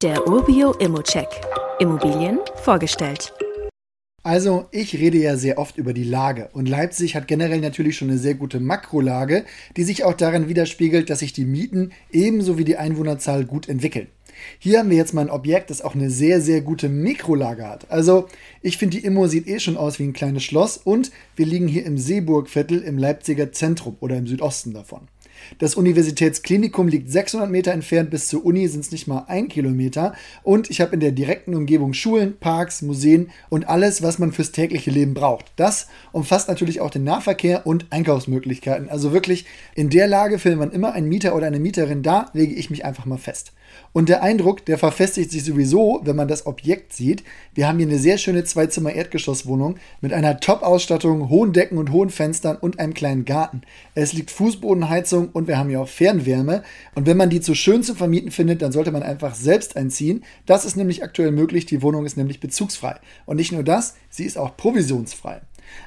[0.00, 1.26] Der Urbio Immocheck.
[1.80, 3.32] Immobilien vorgestellt.
[4.22, 8.08] Also, ich rede ja sehr oft über die Lage und Leipzig hat generell natürlich schon
[8.08, 9.44] eine sehr gute Makrolage,
[9.76, 14.06] die sich auch darin widerspiegelt, dass sich die Mieten ebenso wie die Einwohnerzahl gut entwickeln.
[14.60, 17.90] Hier haben wir jetzt mal ein Objekt, das auch eine sehr, sehr gute Mikrolage hat.
[17.90, 18.28] Also,
[18.62, 21.66] ich finde, die Immo sieht eh schon aus wie ein kleines Schloss und wir liegen
[21.66, 25.08] hier im Seeburgviertel im Leipziger Zentrum oder im Südosten davon.
[25.58, 30.14] Das Universitätsklinikum liegt 600 Meter entfernt, bis zur Uni sind es nicht mal ein Kilometer.
[30.42, 34.52] Und ich habe in der direkten Umgebung Schulen, Parks, Museen und alles, was man fürs
[34.52, 35.46] tägliche Leben braucht.
[35.56, 38.88] Das umfasst natürlich auch den Nahverkehr und Einkaufsmöglichkeiten.
[38.88, 42.02] Also wirklich, in der Lage findet man immer einen Mieter oder eine Mieterin.
[42.02, 43.52] Da lege ich mich einfach mal fest.
[43.92, 47.24] Und der Eindruck, der verfestigt sich sowieso, wenn man das Objekt sieht.
[47.54, 52.56] Wir haben hier eine sehr schöne Zwei-Zimmer-Erdgeschosswohnung mit einer Top-Ausstattung, hohen Decken und hohen Fenstern
[52.56, 53.62] und einem kleinen Garten.
[53.94, 56.62] Es liegt Fußbodenheizung und wir haben hier auch Fernwärme.
[56.94, 60.24] Und wenn man die zu schön zu vermieten findet, dann sollte man einfach selbst einziehen.
[60.46, 61.66] Das ist nämlich aktuell möglich.
[61.66, 62.96] Die Wohnung ist nämlich bezugsfrei.
[63.26, 65.40] Und nicht nur das, sie ist auch provisionsfrei.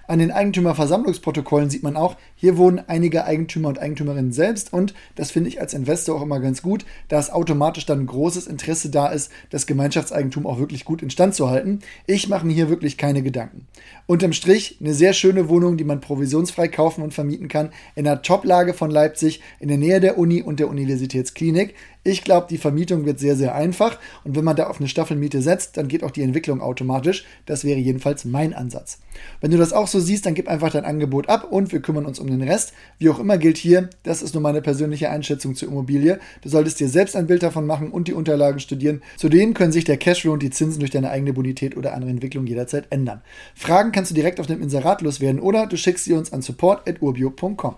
[0.08, 5.32] An den Eigentümerversammlungsprotokollen sieht man auch, hier wohnen einige Eigentümer und Eigentümerinnen selbst und das
[5.32, 9.08] finde ich als Investor auch immer ganz gut, da es automatisch dann großes Interesse da
[9.08, 11.80] ist, das Gemeinschaftseigentum auch wirklich gut instand zu halten.
[12.08, 13.68] Ich mache mir hier wirklich keine Gedanken.
[14.08, 18.22] Unterm Strich eine sehr schöne Wohnung, die man provisionsfrei kaufen und vermieten kann, in der
[18.22, 21.76] Toplage von Leipzig, in der Nähe der Uni und der Universitätsklinik.
[22.04, 25.42] Ich glaube, die Vermietung wird sehr, sehr einfach und wenn man da auf eine Staffelmiete
[25.42, 27.26] setzt, dann geht auch die Entwicklung automatisch.
[27.46, 29.00] Das wäre jedenfalls mein Ansatz.
[29.40, 32.06] Wenn du das auch so siehst, dann gib einfach dein Angebot ab und wir kümmern
[32.06, 32.74] uns um den Rest.
[33.00, 36.20] Wie auch immer gilt hier, das ist nur meine persönliche Einschätzung zur Immobilie.
[36.42, 39.02] Du solltest dir selbst ein Bild davon machen und die Unterlagen studieren.
[39.18, 42.46] Zudem können sich der Cashflow und die Zinsen durch deine eigene Bonität oder andere Entwicklung
[42.46, 43.22] jederzeit ändern.
[43.56, 47.76] Fragen kannst du direkt auf dem Inserat loswerden oder du schickst sie uns an support.urbio.com.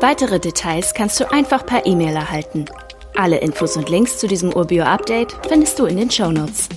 [0.00, 2.66] Weitere Details kannst du einfach per E-Mail erhalten.
[3.16, 6.68] Alle Infos und Links zu diesem Urbio-Update findest du in den Show Notes.